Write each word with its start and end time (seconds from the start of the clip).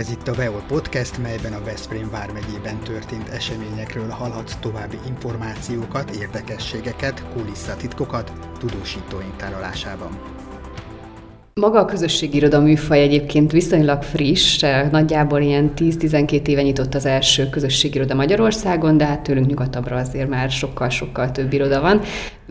Ez 0.00 0.10
itt 0.10 0.28
a 0.28 0.34
Veol 0.34 0.62
Podcast, 0.68 1.22
melyben 1.22 1.52
a 1.52 1.64
Veszprém 1.64 2.10
vármegyében 2.10 2.78
történt 2.78 3.28
eseményekről 3.28 4.08
hallhatsz 4.08 4.56
további 4.60 4.96
információkat, 5.08 6.10
érdekességeket, 6.10 7.24
kulisszatitkokat 7.32 8.32
tudósítóink 8.58 9.36
tárolásában. 9.36 10.18
Maga 11.54 11.78
a 11.78 11.84
közösségi 11.84 12.36
iroda 12.36 12.60
műfaj 12.60 13.00
egyébként 13.00 13.52
viszonylag 13.52 14.02
friss, 14.02 14.60
nagyjából 14.90 15.40
ilyen 15.40 15.72
10-12 15.76 16.46
éve 16.46 16.62
nyitott 16.62 16.94
az 16.94 17.06
első 17.06 17.48
közösségi 17.48 17.96
iroda 17.96 18.14
Magyarországon, 18.14 18.96
de 18.96 19.04
hát 19.04 19.20
tőlünk 19.22 19.46
nyugatabbra 19.46 19.96
azért 19.96 20.28
már 20.28 20.50
sokkal-sokkal 20.50 21.30
több 21.30 21.52
iroda 21.52 21.80
van. 21.80 22.00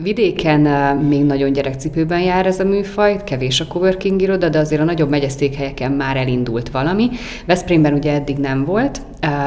Vidéken 0.02 0.60
még 0.96 1.24
nagyon 1.24 1.52
gyerekcipőben 1.52 2.20
jár 2.20 2.46
ez 2.46 2.60
a 2.60 2.64
műfaj, 2.64 3.24
kevés 3.24 3.60
a 3.60 3.66
coworking 3.66 4.22
iroda, 4.22 4.48
de 4.48 4.58
azért 4.58 4.80
a 4.80 4.84
nagyobb 4.84 5.10
megyeszékhelyeken 5.10 5.92
már 5.92 6.16
elindult 6.16 6.70
valami. 6.70 7.08
Veszprémben 7.46 7.92
ugye 7.92 8.12
eddig 8.12 8.36
nem 8.36 8.64
volt, 8.64 9.00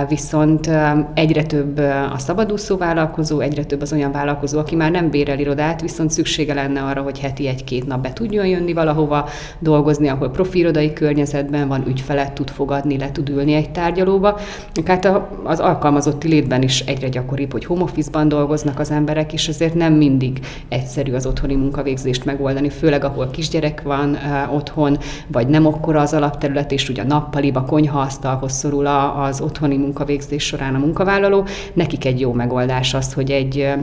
viszont 0.08 0.70
egyre 1.13 1.44
több 1.44 1.77
a 2.13 2.17
szabadúszó 2.17 2.77
vállalkozó, 2.77 3.39
egyre 3.39 3.63
több 3.63 3.81
az 3.81 3.94
olyan 3.94 4.11
vállalkozó, 4.11 4.59
aki 4.59 4.75
már 4.75 4.91
nem 4.91 5.09
bérel 5.09 5.39
irodát, 5.39 5.81
viszont 5.81 6.11
szüksége 6.11 6.53
lenne 6.53 6.81
arra, 6.81 7.02
hogy 7.02 7.20
heti 7.20 7.47
egy-két 7.47 7.88
nap 7.88 8.02
be 8.02 8.13
tudjon 8.13 8.45
jönni 8.45 8.73
valahova 8.73 9.30
dolgozni, 9.59 10.08
ahol 10.08 10.30
profi 10.30 10.59
irodai 10.59 10.94
környezetben 10.94 11.67
van, 11.67 11.83
ügyfelet 11.88 12.33
tud 12.33 12.49
fogadni, 12.49 12.97
le 12.97 13.11
tud 13.11 13.30
ülni 13.30 13.53
egy 13.53 13.72
tárgyalóba. 13.72 14.39
Hát 14.85 15.09
az 15.44 15.59
alkalmazotti 15.59 16.27
létben 16.27 16.61
is 16.61 16.80
egyre 16.80 17.08
gyakoribb, 17.08 17.52
hogy 17.52 17.66
home 17.66 17.85
dolgoznak 18.27 18.80
az 18.80 18.91
emberek, 18.91 19.33
és 19.33 19.47
ezért 19.47 19.73
nem 19.73 19.94
mindig 19.94 20.41
egyszerű 20.67 21.13
az 21.13 21.25
otthoni 21.25 21.55
munkavégzést 21.55 22.25
megoldani, 22.25 22.70
főleg 22.70 23.03
ahol 23.03 23.27
kisgyerek 23.31 23.81
van 23.81 24.17
otthon, 24.53 24.97
vagy 25.27 25.47
nem 25.47 25.66
akkora 25.66 26.02
az 26.02 26.13
alapterület, 26.13 26.71
és 26.71 26.89
ugye 26.89 27.02
a 27.02 27.05
nappaliba, 27.05 27.63
konyhaasztalhoz 27.63 28.52
szorul 28.52 28.88
az 28.88 29.41
otthoni 29.41 29.77
munkavégzés 29.77 30.44
során 30.44 30.75
a 30.75 30.80
munkavállaló. 30.80 31.45
Nekik 31.73 32.05
egy 32.05 32.19
jó 32.19 32.33
megoldás 32.33 32.94
az, 32.94 33.13
hogy 33.13 33.31
egy 33.31 33.73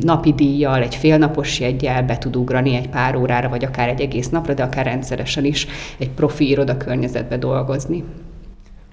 napi 0.00 0.32
díjjal, 0.32 0.82
egy 0.82 0.94
félnapos 0.94 1.60
jegyel 1.60 2.02
be 2.02 2.18
tud 2.18 2.36
ugrani 2.36 2.74
egy 2.74 2.88
pár 2.88 3.16
órára, 3.16 3.48
vagy 3.48 3.64
akár 3.64 3.88
egy 3.88 4.00
egész 4.00 4.28
napra, 4.28 4.54
de 4.54 4.62
akár 4.62 4.84
rendszeresen 4.84 5.44
is 5.44 5.66
egy 5.98 6.10
profi 6.10 6.48
iroda 6.48 6.76
környezetbe 6.76 7.36
dolgozni. 7.36 8.04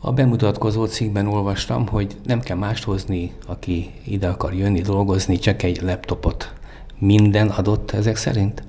A 0.04 0.12
bemutatkozó 0.12 0.86
cikkben 0.86 1.28
olvastam, 1.28 1.88
hogy 1.88 2.16
nem 2.26 2.40
kell 2.40 2.58
mást 2.58 2.84
hozni, 2.84 3.32
aki 3.48 3.90
ide 4.06 4.28
akar 4.28 4.54
jönni, 4.54 4.82
dolgozni, 4.82 5.38
csak 5.38 5.64
egy 5.64 5.82
laptopot 5.82 6.54
minden 7.02 7.48
adott 7.48 7.92
ezek 7.92 8.16
szerint? 8.16 8.64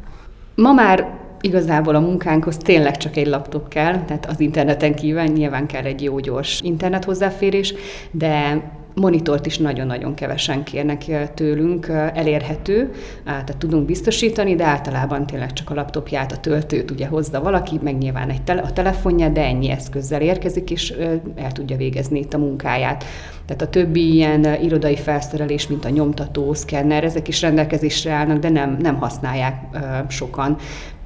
Ma 0.55 0.73
már 0.73 1.21
igazából 1.41 1.95
a 1.95 2.01
munkánkhoz 2.01 2.57
tényleg 2.57 2.97
csak 2.97 3.17
egy 3.17 3.27
laptop 3.27 3.69
kell, 3.69 4.05
tehát 4.05 4.27
az 4.27 4.41
interneten 4.41 4.95
kívül 4.95 5.23
nyilván 5.23 5.67
kell 5.67 5.85
egy 5.85 6.03
jó 6.03 6.19
gyors 6.19 6.61
internet 6.65 7.05
hozzáférés, 7.05 7.75
de 8.11 8.63
monitort 8.95 9.47
is 9.47 9.59
nagyon-nagyon 9.59 10.15
kevesen 10.15 10.65
kérnek 10.65 11.31
tőlünk, 11.35 11.87
elérhető, 12.15 12.91
tehát 13.25 13.57
tudunk 13.57 13.87
biztosítani, 13.87 14.55
de 14.55 14.65
általában 14.65 15.27
tényleg 15.27 15.53
csak 15.53 15.71
a 15.71 15.75
laptopját, 15.75 16.33
a 16.33 16.37
töltőt 16.37 16.91
ugye 16.91 17.07
hozza 17.07 17.41
valaki, 17.41 17.79
meg 17.83 17.99
nyilván 17.99 18.31
egy 18.31 18.43
tele, 18.43 18.61
a 18.61 18.73
telefonja, 18.73 19.29
de 19.29 19.45
ennyi 19.45 19.71
eszközzel 19.71 20.21
érkezik, 20.21 20.71
és 20.71 20.91
el 21.37 21.53
tudja 21.53 21.77
végezni 21.77 22.19
itt 22.19 22.35
a 22.35 22.39
munkáját. 22.39 23.05
Tehát 23.47 23.63
a 23.63 23.69
többi 23.69 24.15
ilyen 24.15 24.63
irodai 24.63 24.97
felszerelés, 24.97 25.67
mint 25.67 25.85
a 25.85 25.89
nyomtató, 25.89 26.55
szkenner, 26.55 27.05
ezek 27.05 27.29
is 27.29 27.41
rendelkezésre 27.41 28.13
állnak, 28.13 28.39
de 28.39 28.49
nem, 28.49 28.77
nem 28.81 28.97
használják 28.97 29.63
sokan 30.09 30.57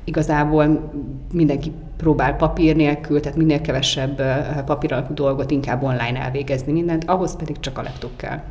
igazából 0.07 0.93
mindenki 1.33 1.73
próbál 1.97 2.37
papír 2.37 2.77
nélkül, 2.77 3.21
tehát 3.21 3.39
minél 3.39 3.61
kevesebb 3.61 4.23
papír 4.65 4.93
alapú 4.93 5.15
dolgot 5.15 5.51
inkább 5.51 5.83
online 5.83 6.21
elvégezni 6.21 6.73
mindent, 6.73 7.05
ahhoz 7.05 7.37
pedig 7.37 7.61
csak 7.61 7.79
a 7.79 7.83
laptop 7.83 8.17
kell. 8.17 8.43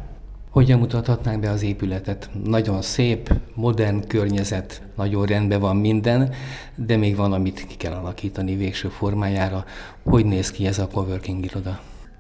Hogyan 0.50 0.80
mutathatnánk 0.80 1.40
be 1.40 1.50
az 1.50 1.64
épületet? 1.64 2.30
Nagyon 2.44 2.82
szép, 2.82 3.34
modern 3.54 4.08
környezet, 4.08 4.82
nagyon 4.96 5.26
rendben 5.26 5.60
van 5.60 5.76
minden, 5.76 6.34
de 6.76 6.98
még 6.98 7.16
van, 7.16 7.34
amit 7.34 7.66
ki 7.68 7.76
kell 7.76 7.94
alakítani 7.94 8.56
végső 8.56 8.88
formájára. 8.88 9.66
Hogy 10.04 10.26
néz 10.26 10.52
ki 10.52 10.66
ez 10.66 10.80
a 10.80 10.88
coworking 10.88 11.46
iroda? 11.46 11.80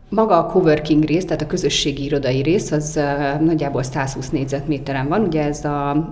Maga 0.10 0.38
a 0.38 0.46
coworking 0.46 1.04
rész, 1.04 1.26
tehát 1.26 1.42
a 1.42 1.48
közösségi 1.48 2.04
irodai 2.04 2.42
rész, 2.42 2.72
az 2.72 3.00
nagyjából 3.40 3.84
120 3.84 4.30
négyzetméteren 4.30 5.08
van. 5.08 5.22
Ugye 5.22 5.44
ez 5.44 5.66
a, 5.66 6.08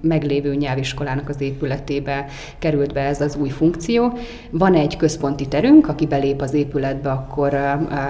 meglévő 0.00 0.54
nyelviskolának 0.54 1.28
az 1.28 1.40
épületébe 1.40 2.26
került 2.58 2.92
be 2.92 3.00
ez 3.00 3.20
az 3.20 3.36
új 3.36 3.48
funkció. 3.48 4.12
Van 4.50 4.74
egy 4.74 4.96
központi 4.96 5.48
terünk, 5.48 5.88
aki 5.88 6.06
belép 6.06 6.40
az 6.40 6.54
épületbe, 6.54 7.10
akkor 7.10 7.54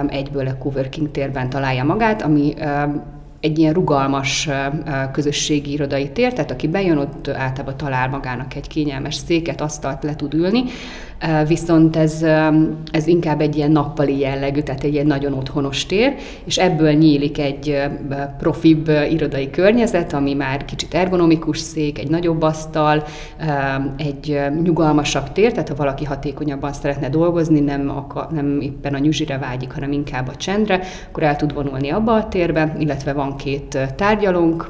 egyből 0.07 0.47
a 0.47 0.57
coworking 0.57 1.11
térben 1.11 1.49
találja 1.49 1.83
magát, 1.83 2.21
ami 2.21 2.53
egy 3.43 3.59
ilyen 3.59 3.73
rugalmas 3.73 4.49
közösségi 5.11 5.71
irodai 5.71 6.09
tér, 6.09 6.33
tehát 6.33 6.51
aki 6.51 6.67
bejön, 6.67 6.97
ott 6.97 7.27
általában 7.27 7.77
talál 7.77 8.09
magának 8.09 8.55
egy 8.55 8.67
kényelmes 8.67 9.15
széket, 9.15 9.61
asztalt 9.61 10.03
le 10.03 10.15
tud 10.15 10.33
ülni, 10.33 10.63
viszont 11.47 11.95
ez, 11.95 12.25
ez 12.91 13.07
inkább 13.07 13.41
egy 13.41 13.55
ilyen 13.55 13.71
nappali 13.71 14.19
jellegű, 14.19 14.61
tehát 14.61 14.83
egy 14.83 14.93
ilyen 14.93 15.05
nagyon 15.05 15.33
otthonos 15.33 15.85
tér, 15.85 16.15
és 16.45 16.57
ebből 16.57 16.91
nyílik 16.91 17.39
egy 17.39 17.81
profibb 18.37 18.89
irodai 19.09 19.49
környezet, 19.49 20.13
ami 20.13 20.33
már 20.33 20.65
kicsit 20.65 20.93
ergonomikus 20.93 21.57
szék, 21.57 21.99
egy 21.99 22.09
nagyobb 22.09 22.41
asztal, 22.41 23.03
egy 23.97 24.39
nyugalmasabb 24.63 25.31
tér, 25.31 25.51
tehát 25.51 25.69
ha 25.69 25.75
valaki 25.75 26.05
hatékonyabban 26.05 26.73
szeretne 26.73 27.09
dolgozni, 27.09 27.59
nem, 27.59 27.89
akar, 27.89 28.27
nem 28.31 28.59
éppen 28.61 28.93
a 28.93 28.97
nyüzsire 28.97 29.37
vágyik, 29.37 29.71
hanem 29.71 29.91
inkább 29.91 30.27
a 30.27 30.35
csendre, 30.35 30.81
akkor 31.07 31.23
el 31.23 31.35
tud 31.35 31.53
vonulni 31.53 31.89
abba 31.89 32.13
a 32.13 32.27
térbe, 32.27 32.75
illetve 32.79 33.13
van 33.13 33.32
két 33.35 33.77
tárgyalónk, 33.95 34.67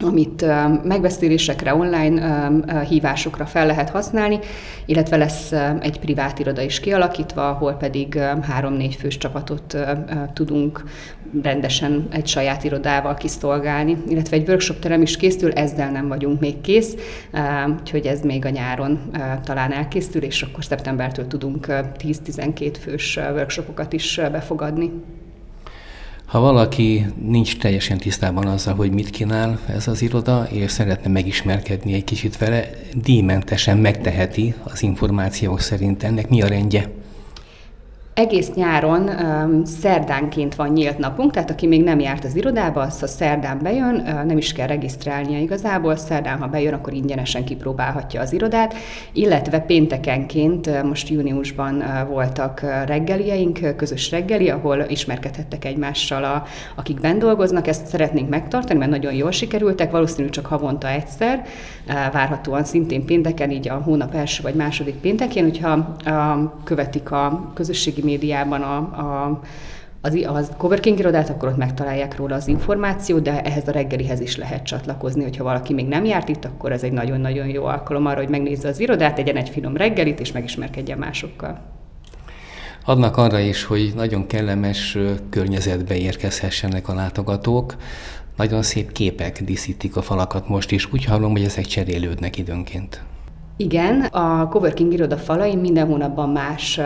amit 0.00 0.44
megbeszélésekre, 0.84 1.74
online 1.74 2.50
hívásokra 2.88 3.46
fel 3.46 3.66
lehet 3.66 3.90
használni, 3.90 4.38
illetve 4.86 5.16
lesz 5.16 5.52
egy 5.80 5.98
privát 5.98 6.38
iroda 6.38 6.62
is 6.62 6.80
kialakítva, 6.80 7.48
ahol 7.48 7.72
pedig 7.72 8.18
három-négy 8.42 8.94
fős 8.94 9.18
csapatot 9.18 9.76
tudunk 10.32 10.84
rendesen 11.42 12.06
egy 12.10 12.26
saját 12.26 12.64
irodával 12.64 13.14
kiszolgálni, 13.14 13.96
illetve 14.08 14.36
egy 14.36 14.48
workshop 14.48 14.78
terem 14.78 15.02
is 15.02 15.16
készül, 15.16 15.52
ezzel 15.52 15.90
nem 15.90 16.08
vagyunk 16.08 16.40
még 16.40 16.60
kész, 16.60 16.94
úgyhogy 17.78 18.06
ez 18.06 18.20
még 18.20 18.44
a 18.44 18.48
nyáron 18.48 19.00
talán 19.44 19.72
elkészül, 19.72 20.22
és 20.22 20.42
akkor 20.42 20.64
szeptembertől 20.64 21.26
tudunk 21.26 21.66
10-12 21.68 22.74
fős 22.80 23.16
workshopokat 23.16 23.92
is 23.92 24.20
befogadni. 24.32 24.92
Ha 26.26 26.40
valaki 26.40 27.06
nincs 27.26 27.58
teljesen 27.58 27.98
tisztában 27.98 28.46
azzal, 28.46 28.74
hogy 28.74 28.92
mit 28.92 29.10
kínál 29.10 29.60
ez 29.66 29.88
az 29.88 30.02
iroda, 30.02 30.46
és 30.50 30.70
szeretne 30.70 31.10
megismerkedni 31.10 31.92
egy 31.92 32.04
kicsit 32.04 32.38
vele, 32.38 32.70
díjmentesen 32.94 33.78
megteheti 33.78 34.54
az 34.62 34.82
információk 34.82 35.60
szerint. 35.60 36.02
Ennek 36.02 36.28
mi 36.28 36.42
a 36.42 36.46
rendje? 36.46 36.90
Egész 38.14 38.52
nyáron 38.54 39.08
um, 39.08 39.64
szerdánként 39.64 40.54
van 40.54 40.68
nyílt 40.68 40.98
napunk, 40.98 41.32
tehát 41.32 41.50
aki 41.50 41.66
még 41.66 41.82
nem 41.82 42.00
járt 42.00 42.24
az 42.24 42.36
irodába, 42.36 42.80
az 42.80 43.02
a 43.02 43.06
szerdán 43.06 43.58
bejön, 43.62 43.94
uh, 43.94 44.24
nem 44.24 44.36
is 44.36 44.52
kell 44.52 44.66
regisztrálnia 44.66 45.38
igazából, 45.38 45.96
szerdán, 45.96 46.38
ha 46.38 46.46
bejön, 46.46 46.72
akkor 46.72 46.92
ingyenesen 46.92 47.44
kipróbálhatja 47.44 48.20
az 48.20 48.32
irodát, 48.32 48.74
illetve 49.12 49.60
péntekenként, 49.60 50.66
uh, 50.66 50.82
most 50.82 51.08
júniusban 51.08 51.74
uh, 51.74 52.08
voltak 52.08 52.60
uh, 52.62 52.86
reggelieink, 52.86 53.58
uh, 53.62 53.76
közös 53.76 54.10
reggeli, 54.10 54.50
ahol 54.50 54.84
ismerkedhettek 54.88 55.64
egymással, 55.64 56.24
a, 56.24 56.44
akik 56.74 57.00
bent 57.00 57.18
dolgoznak, 57.18 57.66
ezt 57.66 57.86
szeretnénk 57.86 58.28
megtartani, 58.28 58.78
mert 58.78 58.90
nagyon 58.90 59.12
jól 59.12 59.30
sikerültek, 59.30 59.90
valószínűleg 59.90 60.32
csak 60.32 60.46
havonta 60.46 60.88
egyszer, 60.88 61.44
uh, 61.86 62.12
várhatóan 62.12 62.64
szintén 62.64 63.04
pénteken, 63.04 63.50
így 63.50 63.68
a 63.68 63.74
hónap 63.84 64.14
első 64.14 64.42
vagy 64.42 64.54
második 64.54 64.94
péntekén, 64.94 65.42
hogyha 65.42 65.96
uh, 66.06 66.12
követik 66.64 67.10
a 67.10 67.50
közösségi 67.54 68.02
médiában 68.04 68.62
a, 68.62 68.76
a 68.76 69.40
az, 70.04 70.18
az 70.26 70.50
coworking 70.56 70.98
irodát, 70.98 71.28
akkor 71.28 71.48
ott 71.48 71.56
megtalálják 71.56 72.16
róla 72.16 72.34
az 72.34 72.48
információt, 72.48 73.22
de 73.22 73.42
ehhez 73.42 73.68
a 73.68 73.72
reggelihez 73.72 74.20
is 74.20 74.36
lehet 74.36 74.64
csatlakozni, 74.64 75.22
hogyha 75.22 75.44
valaki 75.44 75.72
még 75.72 75.86
nem 75.86 76.04
járt 76.04 76.28
itt, 76.28 76.44
akkor 76.44 76.72
ez 76.72 76.82
egy 76.82 76.92
nagyon-nagyon 76.92 77.46
jó 77.46 77.64
alkalom 77.64 78.06
arra, 78.06 78.18
hogy 78.18 78.28
megnézze 78.28 78.68
az 78.68 78.80
irodát, 78.80 79.14
tegyen 79.14 79.36
egy 79.36 79.48
finom 79.48 79.76
reggelit, 79.76 80.20
és 80.20 80.32
megismerkedjen 80.32 80.98
másokkal. 80.98 81.60
Adnak 82.84 83.16
arra 83.16 83.38
is, 83.38 83.64
hogy 83.64 83.92
nagyon 83.94 84.26
kellemes 84.26 84.98
környezetbe 85.30 85.96
érkezhessenek 85.96 86.88
a 86.88 86.94
látogatók. 86.94 87.76
Nagyon 88.36 88.62
szép 88.62 88.92
képek 88.92 89.42
díszítik 89.42 89.96
a 89.96 90.02
falakat 90.02 90.48
most 90.48 90.70
is. 90.70 90.92
Úgy 90.92 91.04
hallom, 91.04 91.30
hogy 91.30 91.44
ezek 91.44 91.64
cserélődnek 91.64 92.38
időnként. 92.38 93.02
Igen, 93.56 94.00
a 94.00 94.48
coworking 94.48 94.92
iroda 94.92 95.16
falain 95.16 95.58
minden 95.58 95.86
hónapban 95.86 96.28
más 96.28 96.80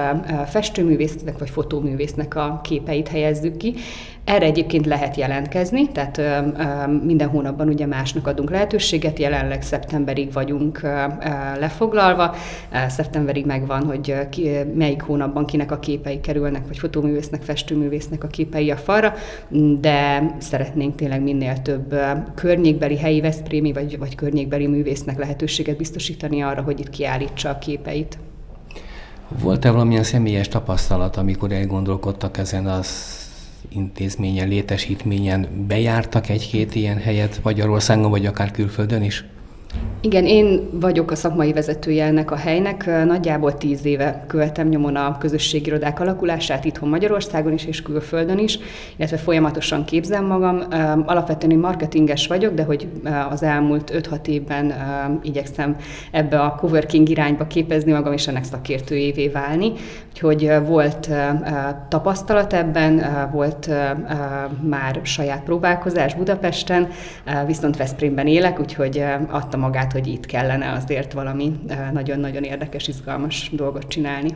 festőművésznek 0.47 1.39
vagy 1.39 1.51
fotóművésznek 1.51 2.35
a 2.35 2.61
képeit 2.63 3.09
helyezzük 3.09 3.57
ki. 3.57 3.75
Erre 4.25 4.45
egyébként 4.45 4.87
lehet 4.87 5.17
jelentkezni, 5.17 5.89
tehát 5.93 6.21
minden 7.05 7.29
hónapban 7.29 7.69
ugye 7.69 7.87
másnak 7.87 8.27
adunk 8.27 8.51
lehetőséget, 8.51 9.19
jelenleg 9.19 9.63
szeptemberig 9.63 10.33
vagyunk 10.33 10.81
lefoglalva, 11.59 12.35
szeptemberig 12.89 13.47
megvan, 13.47 13.85
hogy 13.85 14.15
ki, 14.31 14.51
melyik 14.75 15.03
hónapban 15.03 15.47
kinek 15.47 15.71
a 15.71 15.79
képei 15.79 16.21
kerülnek, 16.21 16.67
vagy 16.67 16.79
fotóművésznek, 16.79 17.43
festőművésznek 17.43 18.25
a 18.25 18.27
képei 18.27 18.71
a 18.71 18.77
falra, 18.77 19.15
de 19.81 20.27
szeretnénk 20.39 20.95
tényleg 20.95 21.23
minél 21.23 21.63
több 21.63 21.95
környékbeli 22.35 22.97
helyi 22.97 23.21
Veszprémi 23.21 23.73
vagy, 23.73 23.99
vagy 23.99 24.15
környékbeli 24.15 24.67
művésznek 24.67 25.19
lehetőséget 25.19 25.77
biztosítani 25.77 26.43
arra, 26.43 26.58
hogy 26.63 26.81
itt 26.81 26.91
kiállítsa 26.91 27.49
a 27.49 27.59
képeit. 27.59 28.19
Volt-e 29.29 29.71
valamilyen 29.71 30.03
személyes 30.03 30.49
tapasztalat, 30.49 31.17
amikor 31.17 31.53
elgondolkodtak 31.53 32.39
ezen 32.39 32.67
az 32.67 33.17
intézményen, 33.69 34.49
létesítményen 34.49 35.65
bejártak 35.69 36.29
egy-két 36.29 36.75
ilyen 36.75 36.99
helyet 36.99 37.41
Magyarországon, 37.43 38.11
vagy 38.11 38.27
akár 38.27 38.51
külföldön 38.51 39.03
is? 39.03 39.25
Igen, 40.01 40.25
én 40.27 40.69
vagyok 40.73 41.11
a 41.11 41.15
szakmai 41.15 41.53
vezetője 41.53 42.05
ennek 42.05 42.31
a 42.31 42.37
helynek. 42.37 43.05
Nagyjából 43.07 43.57
tíz 43.57 43.85
éve 43.85 44.25
követem 44.27 44.69
nyomon 44.69 44.97
a 44.97 45.19
közösségirodák 45.19 46.01
alakulását 46.01 46.65
itthon 46.65 46.89
Magyarországon 46.89 47.53
is 47.53 47.67
és 47.67 47.83
külföldön 47.83 48.39
is, 48.39 48.59
illetve 48.97 49.17
folyamatosan 49.17 49.85
képzem 49.85 50.25
magam. 50.25 50.63
Alapvetően 51.07 51.53
én 51.53 51.59
marketinges 51.59 52.27
vagyok, 52.27 52.55
de 52.55 52.63
hogy 52.63 52.89
az 53.31 53.43
elmúlt 53.43 54.09
5-6 54.11 54.27
évben 54.27 54.75
igyekszem 55.23 55.77
ebbe 56.11 56.41
a 56.41 56.55
coworking 56.55 57.09
irányba 57.09 57.47
képezni 57.47 57.93
magam, 57.93 58.13
és 58.13 58.29
ennek 58.29 58.45
szakértőjévé 58.45 59.29
válni. 59.29 59.73
Úgyhogy 60.09 60.53
volt 60.67 61.11
tapasztalat 61.89 62.53
ebben, 62.53 63.03
volt 63.33 63.71
már 64.63 65.01
saját 65.03 65.43
próbálkozás 65.43 66.15
Budapesten, 66.15 66.89
viszont 67.47 67.77
Veszprémben 67.77 68.27
élek, 68.27 68.61
úgyhogy 68.61 69.05
adta 69.31 69.57
magát, 69.59 69.93
hogy 69.93 70.07
itt 70.07 70.27
kellene 70.27 70.73
azért 70.73 71.13
valami 71.13 71.61
nagyon-nagyon 71.93 72.43
érdekes, 72.43 72.89
izgalmas 72.89 73.51
dolgot 73.53 73.89
csinálni. 73.89 74.35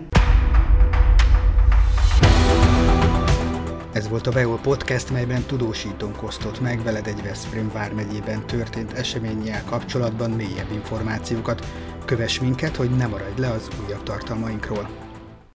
Ez 3.93 4.09
volt 4.09 4.27
a 4.27 4.31
Beol 4.31 4.59
Podcast, 4.59 5.11
melyben 5.11 5.43
tudósítónk 5.43 6.23
osztott 6.23 6.61
meg 6.61 6.83
veled 6.83 7.07
egy 7.07 7.23
Veszprém 7.23 7.71
vármegyében 7.73 8.47
történt 8.47 8.93
eseménnyel 8.93 9.63
kapcsolatban 9.65 10.31
mélyebb 10.31 10.71
információkat. 10.73 11.67
Kövess 12.05 12.39
minket, 12.39 12.77
hogy 12.77 12.91
ne 12.91 13.07
maradj 13.07 13.41
le 13.41 13.51
az 13.51 13.69
újabb 13.87 14.03
tartalmainkról. 14.03 15.02